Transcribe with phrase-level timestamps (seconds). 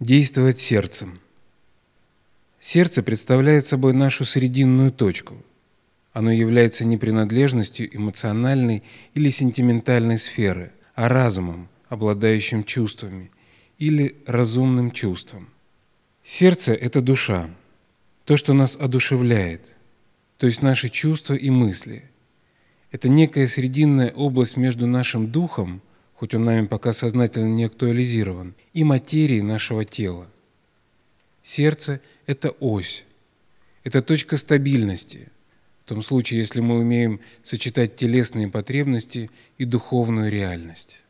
[0.00, 1.20] Действовать сердцем.
[2.58, 5.34] Сердце представляет собой нашу срединную точку.
[6.14, 8.82] Оно является не принадлежностью эмоциональной
[9.12, 13.30] или сентиментальной сферы, а разумом, обладающим чувствами,
[13.76, 15.50] или разумным чувством.
[16.24, 17.50] Сердце– это душа,
[18.24, 19.66] то, что нас одушевляет,
[20.38, 22.04] то есть наши чувства и мысли.
[22.90, 25.82] Это некая срединная область между нашим духом–
[26.20, 30.28] хоть он нами пока сознательно не актуализирован, и материи нашего тела.
[31.42, 33.04] Сердце– это ось,
[33.84, 35.30] это точка стабильности,
[35.82, 41.00] в том случае, если мы умеем сочетать телесные потребности и духовную реальность.